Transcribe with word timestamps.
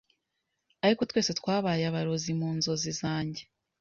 Ariko 0.85 1.01
twese 1.09 1.31
twabaye 1.39 1.83
abarozi 1.87 2.31
mu 2.39 2.49
nzozi 2.57 2.91
zanjye 3.01 3.41